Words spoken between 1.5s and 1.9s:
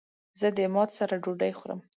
خورم